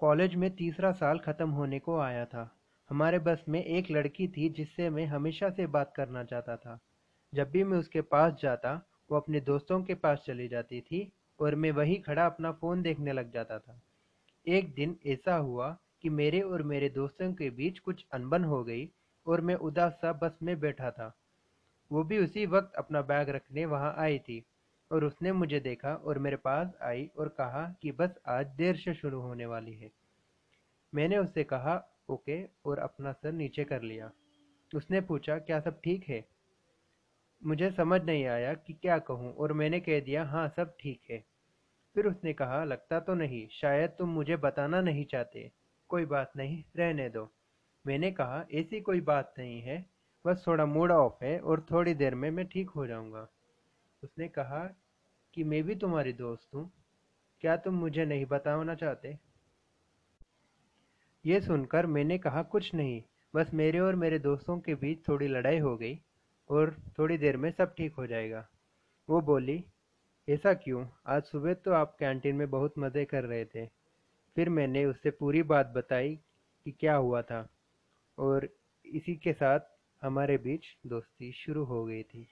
[0.00, 2.50] College में तीसरा साल खत्म होने को आया था।
[2.90, 6.78] हमारे बस में एक लड़की थी जिससे मैं हमेशा से बात करना चाहता था।
[7.34, 8.72] जब भी मैं उसके पास जाता,
[9.10, 13.12] वो अपने दोस्तों के पास चली जाती थी और मैं वहीं खड़ा अपना फ़ोन देखने
[13.12, 13.80] लग जाता था।
[14.46, 18.90] एक दिन ऐसा हुआ कि मेरे और मेरे दोस्तों के बीच कुछ अनबन हो गई
[19.26, 21.12] और मैं उदास-सा बस में बैठा था।
[21.90, 24.44] वो भी उसी वक़्त अपना बैग रखने वहाँ आई थी
[24.90, 28.94] और उसने मुझे देखा और मेरे पास आई और कहा कि बस आज देर से
[28.94, 29.90] शुरू होने वाली है।
[30.94, 34.10] मैंने उससे कहा ओके और अपना सर नीचे कर लिया।
[34.74, 36.28] उसने पूछा क्या सब ठीक है?
[37.44, 41.24] मुझे समझ नहीं आया कि क्या कहूँ और मैंने कह दिया हाँ सब ठीक है।
[41.94, 45.50] फिर उसने कहा लगता तो नहीं, शायद तुम मुझे बताना नहीं चाहते।
[45.88, 47.32] कोई बात नहीं, रहने दो।
[47.86, 49.86] मैंने कहा ऐसी कोई बात नहीं है,
[50.26, 53.28] बस थोड़ा मूड ऑफ़ है और थोड़ी देर में मैं ठीक हो जाऊँगा।
[54.02, 54.74] उसने कहा
[55.34, 56.72] कि मैं भी तुम्हारी दोस्त हूँ।
[57.40, 59.18] क्या तुम मुझे नहीं बताना चाहते?
[61.26, 63.02] ये सुनकर मैंने कहा, कुछ नहीं,
[63.34, 66.00] बस मेरे और मेरे दोस्तों के बीच थोड़ी लड़ाई हो गई
[66.50, 68.48] और थोड़ी देर में सब ठीक हो जाएगा।
[69.08, 69.64] वो बोली,
[70.28, 70.86] ऐसा क्यों?
[71.06, 73.66] आज सुबह तो आप कैंटीन में बहुत मज़े कर रहे थे।
[74.36, 76.16] फिर मैंने उससे पूरी बात बताई
[76.64, 77.48] कि क्या हुआ था
[78.18, 78.48] और
[78.86, 79.60] इसी के साथ
[80.02, 82.28] हमारे बीच दोस्ती शुरू हो गई थी।